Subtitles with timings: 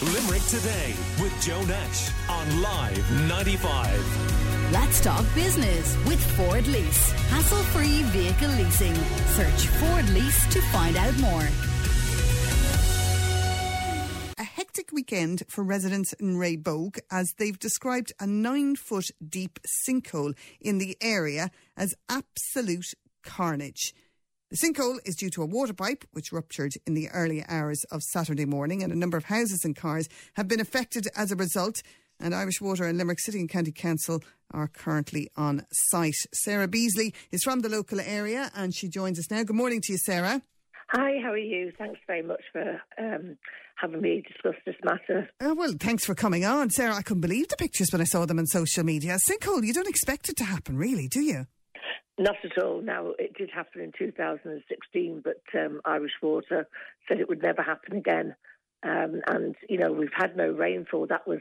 [0.00, 4.70] Limerick Today with Joe Nash on Live 95.
[4.72, 7.10] Let's talk business with Ford Lease.
[7.30, 8.94] Hassle free vehicle leasing.
[8.94, 11.48] Search Ford Lease to find out more.
[14.38, 20.38] A hectic weekend for residents in Rhebogue as they've described a nine foot deep sinkhole
[20.60, 22.94] in the area as absolute
[23.24, 23.92] carnage.
[24.50, 28.02] The sinkhole is due to a water pipe which ruptured in the early hours of
[28.02, 31.82] Saturday morning, and a number of houses and cars have been affected as a result.
[32.18, 36.16] And Irish Water and Limerick City and County Council are currently on site.
[36.32, 39.42] Sarah Beasley is from the local area and she joins us now.
[39.42, 40.40] Good morning to you, Sarah.
[40.88, 41.70] Hi, how are you?
[41.76, 43.36] Thanks very much for um,
[43.76, 45.28] having me discuss this matter.
[45.40, 46.70] Oh, well, thanks for coming on.
[46.70, 49.18] Sarah, I couldn't believe the pictures when I saw them on social media.
[49.18, 51.46] Sinkhole, you don't expect it to happen, really, do you?
[52.18, 52.82] Not at all.
[52.82, 56.66] Now, it did happen in 2016, but um, Irish Water
[57.06, 58.34] said it would never happen again.
[58.82, 61.06] Um, and, you know, we've had no rainfall.
[61.06, 61.40] That was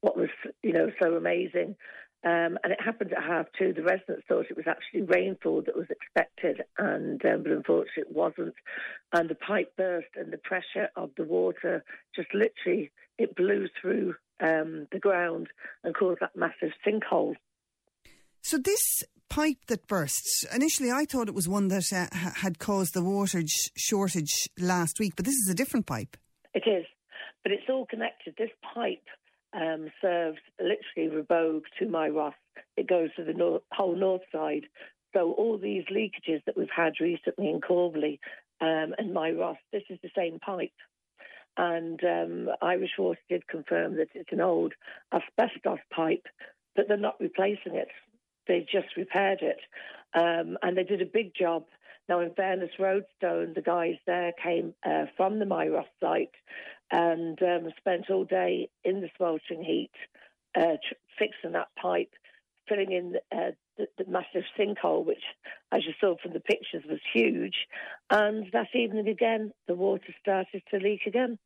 [0.00, 0.30] what was,
[0.62, 1.76] you know, so amazing.
[2.24, 3.72] Um, and it happened at half two.
[3.72, 8.12] The residents thought it was actually rainfall that was expected, and um, but unfortunately it
[8.12, 8.54] wasn't.
[9.12, 14.14] And the pipe burst, and the pressure of the water just literally it blew through
[14.40, 15.48] um, the ground
[15.82, 17.34] and caused that massive sinkhole.
[18.40, 22.92] So this pipe that burst, initially I thought it was one that uh, had caused
[22.92, 23.42] the water
[23.78, 26.18] shortage last week, but this is a different pipe.
[26.52, 26.84] It is,
[27.42, 28.34] but it's all connected.
[28.36, 29.06] This pipe
[29.54, 32.34] um, serves literally Rhebogue to Moyross.
[32.76, 34.64] It goes to the north, whole north side.
[35.14, 38.18] So all these leakages that we've had recently in Corbally
[38.60, 40.72] um, and Moyross, this is the same pipe.
[41.56, 44.74] And um, Irish Water did confirm that it's an old
[45.10, 46.26] asbestos pipe,
[46.76, 47.88] but they're not replacing it.
[48.46, 49.60] They just repaired it.
[50.14, 51.64] Um, and they did a big job.
[52.08, 56.34] Now, in fairness, Roadstone, the guys there came uh, from the Moyross site
[56.90, 59.92] and um, spent all day in the sweltering heat
[60.54, 62.12] uh, tr- fixing that pipe,
[62.68, 65.22] filling in uh, the, the, massive sinkhole, which,
[65.72, 67.66] as you saw from the pictures, was huge.
[68.10, 71.38] And that evening again, the water started to leak again.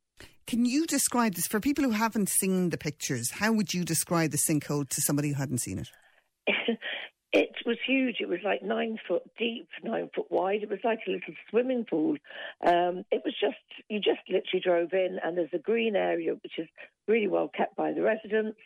[0.47, 3.31] Can you describe this for people who haven't seen the pictures?
[3.31, 5.89] How would you describe the sinkhole to somebody who hadn't seen it?
[7.33, 8.17] It was huge.
[8.21, 10.63] It was like nine foot deep, nine foot wide.
[10.63, 12.15] It was like a little swimming pool.
[12.65, 13.57] Um, it was just,
[13.89, 16.67] you just literally drove in, and there's a green area which is
[17.07, 18.59] really well kept by the residents,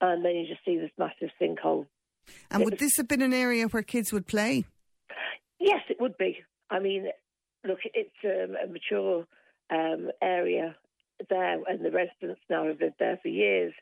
[0.00, 1.86] and then you just see this massive sinkhole.
[2.50, 4.64] And it would was, this have been an area where kids would play?
[5.60, 6.38] Yes, it would be.
[6.70, 7.08] I mean,
[7.64, 9.26] look, it's um, a mature
[9.70, 10.74] um, area
[11.28, 13.72] there and the residents now have lived there for years.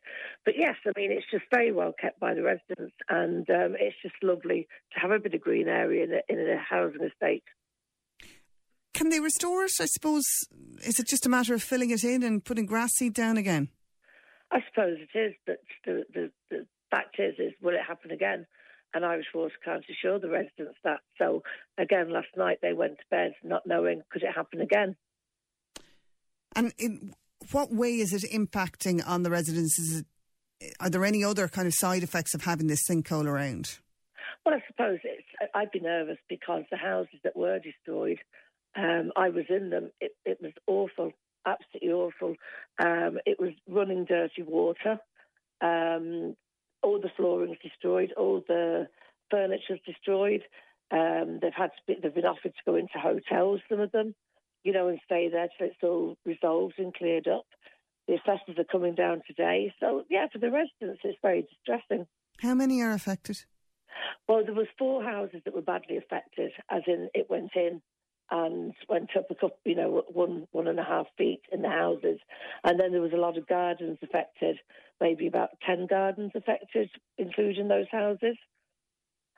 [0.44, 3.96] But yes, I mean, it's just very well kept by the residents and um, it's
[4.02, 7.44] just lovely to have a bit of green area in a, in a housing estate.
[8.94, 9.72] Can they restore it?
[9.80, 10.24] I suppose,
[10.86, 13.68] is it just a matter of filling it in and putting grass seed down again?
[14.52, 18.46] I suppose it is, but the, the, the fact is, is will it happen again?
[18.94, 21.00] And Irish Water can't assure the residents that.
[21.18, 21.42] So
[21.76, 24.94] again, last night they went to bed not knowing could it happen again.
[26.54, 27.14] And in,
[27.52, 29.78] what way is it impacting on the residents?
[29.78, 30.06] It,
[30.80, 33.78] are there any other kind of side effects of having this sinkhole around?
[34.44, 38.18] Well, I suppose it's, I'd be nervous because the houses that were destroyed,
[38.76, 39.90] um, I was in them.
[40.00, 41.12] It, it was awful,
[41.46, 42.34] absolutely awful.
[42.78, 44.98] Um, it was running dirty water.
[45.60, 46.36] Um,
[46.82, 48.12] all the flooring's destroyed.
[48.16, 48.88] All the
[49.30, 50.42] furniture's destroyed.
[50.90, 53.60] Um, they've had to be, they've been offered to go into hotels.
[53.68, 54.14] Some of them
[54.64, 57.46] you know, and stay there till it's all resolved and cleared up.
[58.08, 59.72] The assessors are coming down today.
[59.80, 62.06] So, yeah, for the residents, it's very distressing.
[62.40, 63.44] How many are affected?
[64.28, 67.80] Well, there was four houses that were badly affected, as in it went in
[68.30, 71.68] and went up a couple, you know, one one and a half feet in the
[71.68, 72.18] houses,
[72.64, 74.58] and then there was a lot of gardens affected,
[75.00, 76.88] maybe about ten gardens affected,
[77.18, 78.36] including those houses,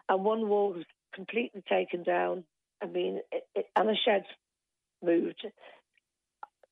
[0.08, 2.44] and one wall was completely taken down.
[2.80, 4.24] I mean, it, it, and a shed
[5.02, 5.46] moved.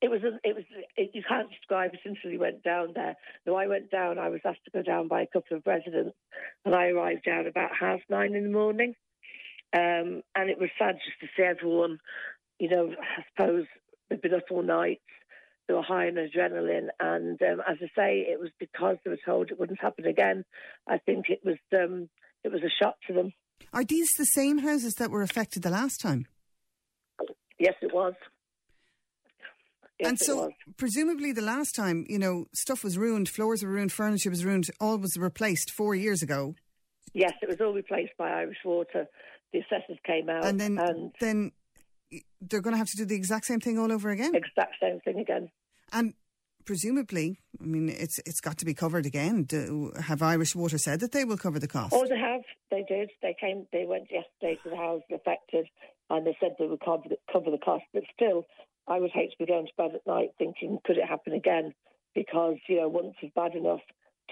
[0.03, 0.65] It was, a, it was,
[0.97, 3.17] it, you can't describe it until you went down there.
[3.47, 6.17] No, I went down, I was asked to go down by a couple of residents,
[6.65, 8.95] and I arrived down about half nine in the morning.
[9.73, 11.99] Um, and it was sad just to see everyone,
[12.59, 13.67] you know, I suppose
[14.09, 15.01] they'd been up all night,
[15.67, 19.19] they were high on adrenaline, and um, as I say, it was because they were
[19.25, 20.45] told it wouldn't happen again.
[20.87, 22.11] I think it was, um,
[22.45, 23.33] it was a shock to them.
[23.73, 26.27] Are these the same houses that were affected the last time?
[27.59, 28.15] Yes, it was.
[30.01, 33.93] Yes, and so, presumably, the last time, you know, stuff was ruined, floors were ruined,
[33.93, 36.57] furniture was ruined, all was replaced four years ago.
[37.13, 39.07] Yes, it was all replaced by Irish Water.
[39.53, 41.53] The assessors came out, and then and then
[42.41, 44.35] they're going to have to do the exact same thing all over again.
[44.35, 45.49] Exact same thing again.
[45.93, 46.15] And
[46.65, 49.45] presumably, I mean, it's it's got to be covered again.
[49.45, 51.95] Do, have Irish Water said that they will cover the cost?
[51.95, 52.43] Oh, they have.
[52.73, 53.11] They did.
[53.23, 53.67] They came.
[53.73, 55.67] They went yesterday to the houses affected,
[56.11, 57.85] and they said they would cover the, cover the cost.
[57.93, 58.47] But still,
[58.87, 61.75] I would hate to be going to bed at night thinking, could it happen again?
[62.15, 63.81] Because you know, once is bad enough,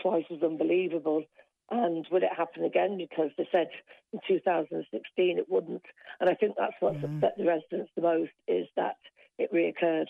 [0.03, 1.25] twice is unbelievable.
[1.71, 2.99] And would it happen again?
[2.99, 3.69] Because they said
[4.13, 5.83] in 2016 it wouldn't.
[6.21, 7.09] And I think that's what's Yeah.
[7.17, 8.97] upset the residents the most is that
[9.39, 10.09] it reoccurred.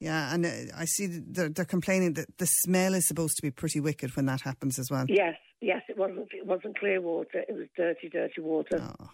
[0.00, 3.50] Yeah, and uh, I see they're, they're complaining that the smell is supposed to be
[3.50, 5.04] pretty wicked when that happens as well.
[5.08, 6.28] Yes, yes, it wasn't.
[6.32, 7.44] It wasn't clear water.
[7.48, 8.80] It was dirty, dirty water.
[8.80, 9.10] Oh.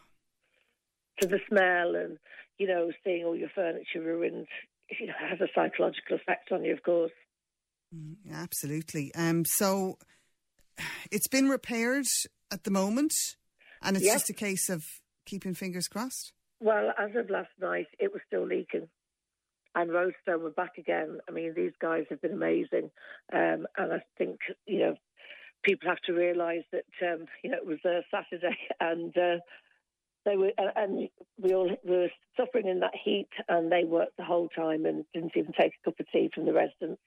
[1.20, 2.18] So the smell and
[2.58, 4.46] you know seeing all your furniture ruined,
[4.98, 7.12] you know, has a psychological effect on you, of course.
[8.32, 9.14] Absolutely.
[9.14, 9.98] Um, so
[11.10, 12.06] it's been repaired
[12.50, 13.12] at the moment,
[13.82, 14.14] and it's Yes.
[14.14, 14.82] just a case of
[15.26, 16.32] keeping fingers crossed.
[16.60, 18.88] Well, as of last night, it was still leaking.
[19.74, 21.18] And Roadstone were back again.
[21.28, 22.90] I mean, these guys have been amazing.
[23.32, 24.94] Um, and I think, you know,
[25.64, 29.38] people have to realise that, um, you know, it was uh, Saturday and uh,
[30.24, 31.08] they were, and
[31.40, 35.32] we all were suffering in that heat and they worked the whole time and didn't
[35.36, 37.00] even take a cup of tea from the residents.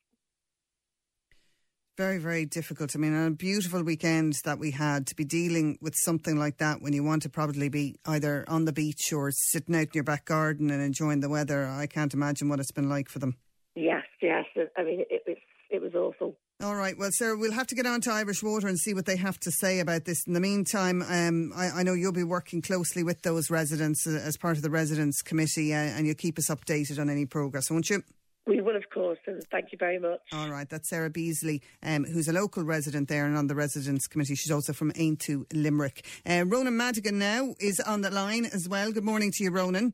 [1.98, 2.96] Very, very difficult.
[2.96, 6.58] I mean, on a beautiful weekend that we had to be dealing with something like
[6.58, 9.92] that when you want to probably be either on the beach or sitting out in
[9.96, 11.66] your back garden and enjoying the weather.
[11.66, 13.36] I can't imagine what it's been like for them.
[13.74, 14.46] Yes, yes.
[14.78, 15.38] I mean, it, it,
[15.72, 16.36] it was awful.
[16.59, 16.98] All right.
[16.98, 19.39] Well, Sarah, we'll have to get on to Irish Water and see what they have
[19.42, 20.25] to say about this.
[20.25, 24.19] In the meantime, um, I, I know you'll be working closely with those residents uh,
[24.24, 27.69] as part of the residents committee, uh, and you'll keep us updated on any progress,
[27.69, 28.01] won't you?
[28.48, 30.19] We will, of course, and thank you very much.
[30.31, 30.68] All right.
[30.68, 34.33] That's Sarah Beasley, um, who's a local resident there and on the residents committee.
[34.33, 36.03] She's also from Aontú, Limerick.
[36.27, 38.92] Uh, Ronan Madigan now is on the line as well.
[38.92, 39.94] Good morning to you, Ronan.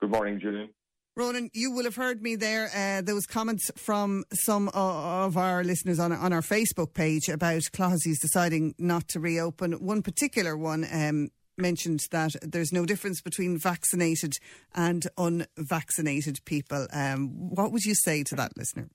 [0.00, 0.68] Good morning, Julian.
[1.16, 2.68] Ronan, you will have heard me there.
[2.74, 8.20] Uh, those comments from some of our listeners on on our Facebook page about Clohessy's
[8.20, 9.72] deciding not to reopen.
[9.72, 14.34] One particular one um, mentioned that there's no difference between vaccinated
[14.74, 16.86] and unvaccinated people.
[16.92, 18.90] Um, what would you say to that listener?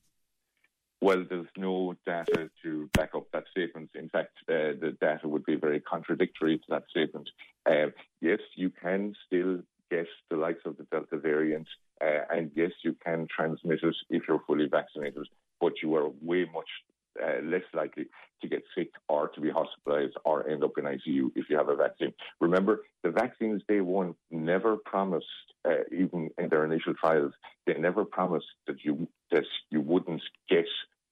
[1.01, 3.89] Well, there's no data to back up that statement.
[3.95, 7.31] In fact, uh, the data would be very contradictory to that statement.
[7.67, 7.87] Uh,
[8.21, 11.67] yes, you can still get the likes of the Delta variant,
[12.03, 15.27] uh, and yes, you can transmit it if you're fully vaccinated,
[15.59, 16.67] but you are way much
[17.21, 18.05] uh, less likely
[18.41, 21.69] to get sick or to be hospitalized or end up in ICU if you have
[21.69, 22.13] a vaccine.
[22.39, 25.25] Remember, the vaccines day one never promised,
[25.65, 27.33] uh, even in their initial trials,
[27.67, 30.65] they never promised that you that you wouldn't get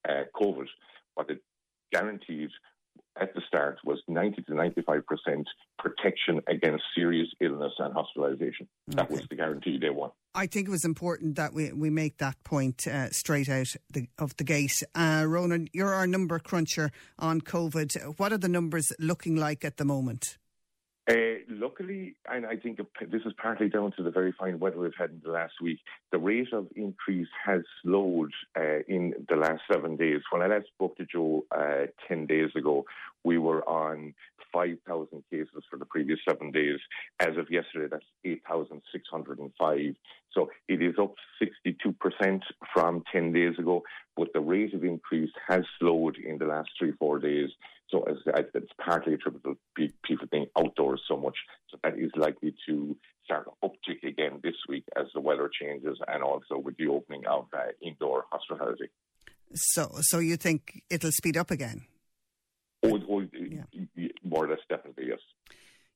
[0.08, 0.66] uh, COVID.
[1.14, 1.42] What it
[1.92, 2.50] guaranteed
[3.20, 8.68] at the start was 90 to 95 percent protection against serious illness and hospitalization.
[8.88, 10.10] That was the guarantee they one.
[10.34, 14.08] I think it was important that we, we make that point uh, straight out the,
[14.18, 14.82] of the gate.
[14.94, 18.18] Uh, Ronan, you're our number cruncher on COVID.
[18.18, 20.38] What are the numbers looking like at the moment?
[21.10, 24.92] Uh, luckily, and I think this is partly down to the very fine weather we've
[24.96, 25.80] had in the last week,
[26.12, 30.20] the rate of increase has slowed uh, in the last seven days.
[30.30, 32.84] When I last spoke to Joe uh, 10 days ago,
[33.24, 34.14] we were on
[34.52, 36.78] 5,000 cases for the previous seven days.
[37.18, 39.78] As of yesterday, that's 8,605.
[40.32, 42.40] So it is up 62%
[42.72, 43.82] from 10 days ago,
[44.16, 47.50] but the rate of increase has slowed in the last three, four days.
[47.90, 51.36] So as I said, it's partly attributable to people being outdoors so much.
[51.70, 56.22] So that is likely to start uptick again this week as the weather changes and
[56.22, 58.90] also with the opening of uh, indoor hospitality.
[59.54, 61.82] So, so you think it'll speed up again?
[62.82, 64.08] Oh, oh, Yeah.
[64.24, 65.18] more or less, definitely, yes.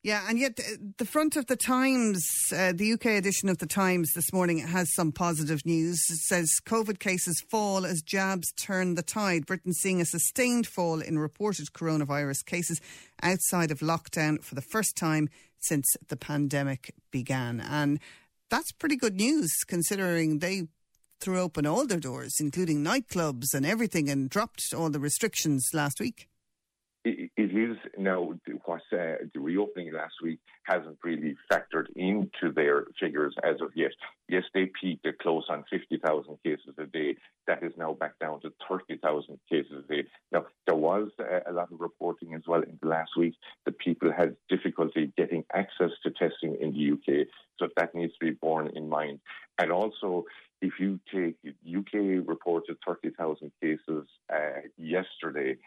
[0.05, 2.23] Yeah, and yet uh, the front of the Times,
[2.55, 5.99] uh, the UK edition of the Times this morning has some positive news.
[6.11, 9.47] It says COVID cases fall as jabs turn the tide.
[9.47, 12.79] Britain seeing a sustained fall in reported coronavirus cases
[13.23, 17.59] outside of lockdown for the first time since the pandemic began.
[17.59, 17.99] And
[18.51, 20.67] that's pretty good news considering they
[21.19, 25.99] threw open all their doors, including nightclubs and everything, and dropped all the restrictions last
[25.99, 26.27] week.
[27.75, 28.33] Is now
[28.65, 33.91] what uh, the reopening last week hasn't really factored into their figures as of yet.
[34.29, 37.15] Yes, they peaked at close on 50,000 cases a day.
[37.47, 40.03] That is now back down to 30,000 cases a day.
[40.31, 43.77] Now, there was uh, a lot of reporting as well in the last week that
[43.79, 47.27] people had difficulty getting access to testing in the UK.
[47.59, 49.19] So that needs to be borne in mind.
[49.59, 50.25] And also,
[50.61, 55.57] if you take UK reported 30,000 cases uh, yesterday,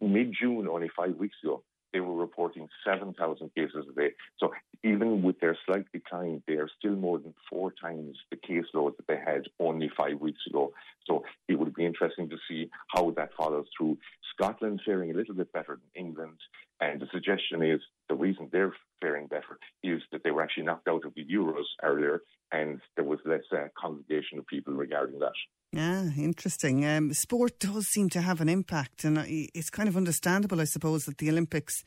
[0.00, 1.62] mid June, only five weeks ago,
[1.92, 4.10] they were reporting 7,000 cases a day.
[4.38, 4.52] So
[4.84, 9.06] even with their slight decline, they are still more than four times the caseload that
[9.08, 10.72] they had only five weeks ago.
[11.06, 13.96] So it would be interesting to see how that follows through.
[14.34, 16.38] Scotland's faring a little bit better than England,
[16.80, 20.88] and the suggestion is the reason they're faring better is that they were actually knocked
[20.88, 25.32] out of the Euros earlier, and there was less uh, congregation of people regarding that.
[25.72, 26.86] Yeah, interesting.
[26.86, 31.04] Um, sport does seem to have an impact, and it's kind of understandable, I suppose,
[31.04, 31.82] that the Olympics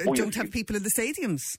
[0.00, 0.36] oh, don't yes.
[0.36, 1.58] have people in the stadiums.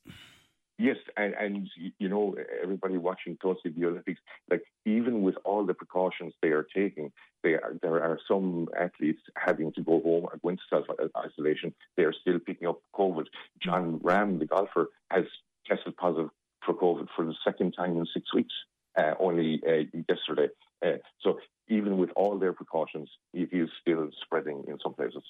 [0.80, 4.20] Yes, and, and you know everybody watching closely the Olympics,
[4.50, 7.12] like even with all the precautions they are taking,
[7.44, 10.86] they are, there are some athletes having to go home or go into self
[11.18, 11.74] isolation.
[11.96, 13.26] They are still picking up COVID.
[13.64, 15.24] Jon Rahm, the golfer, has
[15.68, 16.30] tested positive
[16.64, 18.54] for COVID for the second time in six weeks,
[18.98, 20.50] uh, only uh, yesterday.
[20.86, 25.24] Uh, so even with all their precautions, it is still spreading in some places.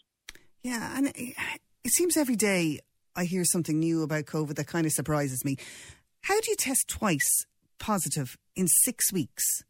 [0.61, 2.81] Yeah, and it seems every day
[3.17, 5.57] I hear something new about COVID that kind of surprises me.
[6.21, 7.45] How do you test twice
[7.79, 9.63] positive in six weeks?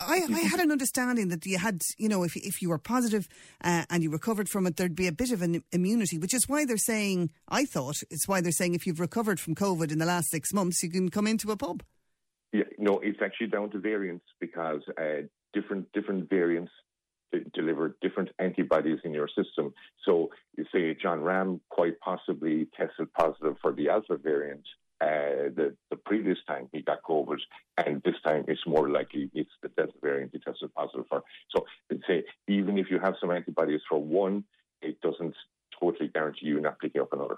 [0.00, 3.28] I, I, had an understanding that you had, you know, if if you were positive,
[3.62, 6.48] uh, and you recovered from it, there'd be a bit of an immunity, which is
[6.48, 7.30] why they're saying.
[7.48, 10.52] I thought it's why they're saying if you've recovered from COVID in the last six
[10.52, 11.82] months, you can come into a pub.
[12.52, 16.72] Yeah, no, it's actually down to variants because uh, different different variants
[17.52, 19.74] deliver different antibodies in your system.
[20.04, 20.30] So,
[20.72, 24.64] say Jon Rahm quite possibly tested positive for the Alpha variant
[25.00, 27.38] uh, the, the previous time he got COVID,
[27.84, 31.22] and this time it's more likely it's the Delta variant he tested positive for.
[31.54, 31.66] So,
[32.06, 34.44] say even if you have some antibodies for one,
[34.80, 35.34] it doesn't
[35.78, 37.36] totally guarantee you not picking up another.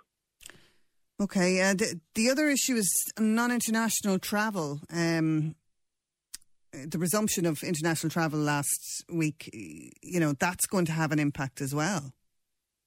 [1.21, 1.63] Okay.
[1.63, 4.81] Uh, the, the, other issue is non international travel.
[4.93, 5.55] Um,
[6.89, 11.61] the resumption of international travel last week, you know, that's going to have an impact
[11.61, 12.13] as well.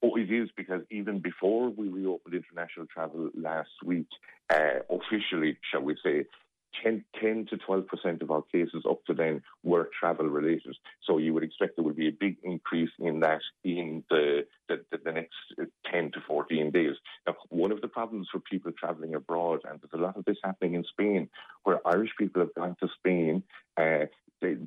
[0.01, 4.07] Oh, it is because even before we reopened international travel last week,
[4.49, 6.25] uh, officially, shall we say,
[6.83, 10.75] 10, 10 to 12% of our cases up to then were travel related.
[11.05, 14.81] So you would expect there would be a big increase in that in the, the,
[14.91, 15.35] the, next
[15.91, 16.95] 10 to 14 days.
[17.27, 20.37] Now, one of the problems for people travelling abroad, and there's a lot of this
[20.43, 21.29] happening in Spain,
[21.63, 23.43] where Irish people have gone to Spain
[23.77, 24.05] uh,
[24.41, 24.57] they,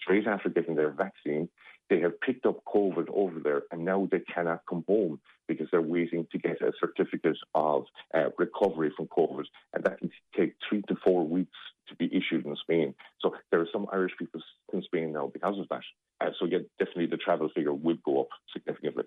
[0.00, 1.48] straight after getting their vaccine,
[1.88, 5.20] they have picked up COVID over there and now they cannot come home
[5.54, 9.44] because they're waiting to get a certificate of uh, recovery from COVID.
[9.74, 12.94] And that can take three to four weeks to be issued in Spain.
[13.20, 14.40] So there are some Irish people
[14.72, 15.82] in Spain now because of that.
[16.20, 19.04] Uh, so, yeah, definitely the travel figure would go up significantly.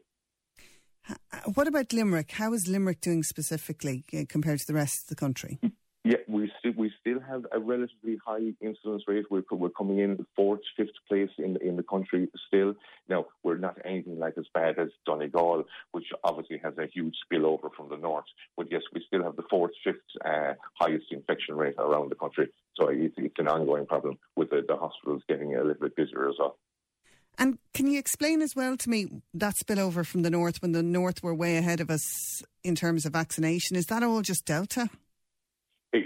[1.53, 2.31] What about Limerick?
[2.31, 5.59] How is Limerick doing specifically uh, compared to the rest of the country?
[6.05, 9.25] Yeah, we still we still have a relatively high incidence rate.
[9.29, 12.75] We're we're coming in fourth, fifth place in in the country still.
[13.07, 17.69] Now we're not anything like as bad as Donegal, which obviously has a huge spillover
[17.75, 18.25] from the north.
[18.57, 19.95] But yes, we still have the fourth, fifth
[20.25, 22.49] uh, highest infection rate around the country.
[22.75, 26.27] So it's, it's an ongoing problem with the, the hospitals getting a little bit busier
[26.27, 26.57] as well.
[27.37, 30.83] And can you explain as well to me that spillover from the north when the
[30.83, 33.77] north were way ahead of us in terms of vaccination?
[33.77, 34.89] Is that all just Delta?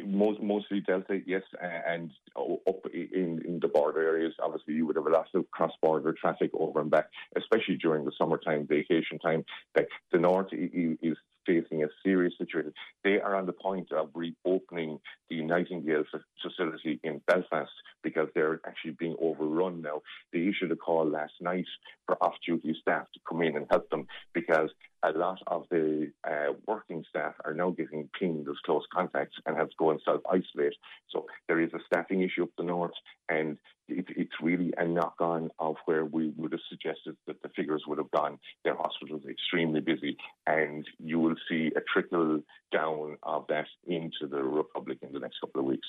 [0.06, 4.98] Most, mostly Delta, eh, yes, and up in, in the border areas, obviously you would
[4.98, 7.06] have a lot of cross-border traffic over and back,
[7.38, 9.46] especially during the summertime, vacation time.
[9.75, 11.17] Like the north is
[11.48, 12.74] facing a serious situation.
[13.04, 15.00] They are on the point of reopening
[15.30, 16.04] the Nightingale
[16.44, 17.72] facility in Belfast
[18.04, 20.01] because they're actually being overrun now.
[20.32, 21.66] They issued a call last night
[22.06, 24.70] for off-duty staff to come in and help them because
[25.04, 29.56] a lot of the uh, working staff are now getting pinged as close contacts and
[29.58, 30.75] have to go and self-isolate.
[31.10, 32.94] So there is a staffing issue up the north,
[33.30, 37.84] and it, it's really a knock-on of where we would have suggested that the figures
[37.88, 38.39] would have gone.
[38.63, 42.41] Their hospitals are extremely busy, and you will see a trickle
[42.72, 45.88] down of that into the Republic in the next couple of weeks.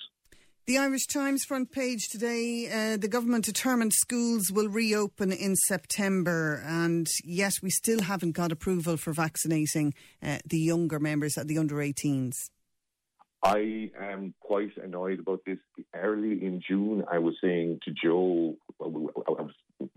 [0.66, 6.62] The Irish Times front page today uh, the government determined schools will reopen in September,
[6.62, 11.56] and yet we still haven't got approval for vaccinating uh, the younger members, at the
[11.56, 12.34] under 18s.
[13.42, 15.58] I am quite annoyed about this.
[15.94, 19.52] Early in June, I was saying to Joe, I was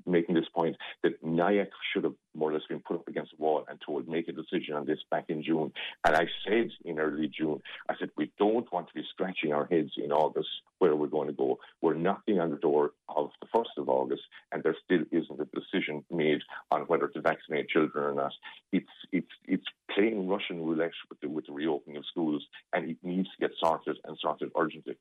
[0.06, 3.44] making this point that NIAC should have more or less been put up against the
[3.44, 5.72] wall and told make a decision on this back in June.
[6.06, 9.66] And I said in early June, I said we don't want to be scratching our
[9.66, 11.60] heads in August where we're going to go.
[11.82, 15.48] We're knocking on the door of the first of August, and there still isn't a
[15.60, 18.34] decision made on whether to vaccinate children or not.
[18.72, 22.98] It's it's it's playing Russian roulette with the, with the reopening of schools, and it
[23.04, 24.98] needs to get sorted and sorted urgently.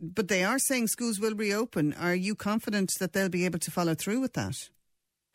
[0.00, 1.92] But they are saying schools will reopen.
[1.94, 4.70] Are you confident that they'll be able to follow through with that?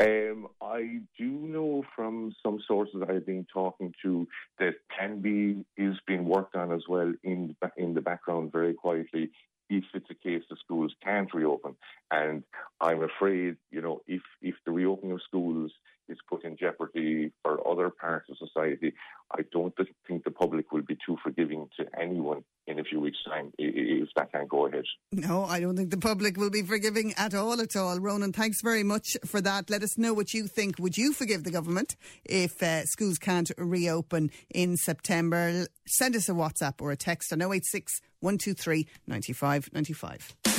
[0.02, 4.28] Um, I do know from some sources I've been talking to
[4.58, 9.32] that Canby is being worked on as well in in the background very quietly
[9.70, 11.76] if it's a case the schools can't reopen.
[12.12, 12.44] And
[12.82, 15.72] I'm afraid, you know, if, if the reopening of schools
[16.10, 18.94] is put in jeopardy for other parts of society,
[19.32, 19.74] I don't
[20.08, 24.10] think the public will be too forgiving to anyone in a few weeks' time if
[24.16, 24.84] that can't go ahead.
[25.12, 28.00] No, I don't think the public will be forgiving at all, at all.
[28.00, 29.70] Ronan, thanks very much for that.
[29.70, 30.80] Let us know what you think.
[30.80, 35.68] Would you forgive the government if uh, schools can't reopen in September?
[35.88, 40.59] Send us a WhatsApp or a text on 086 123 95 95.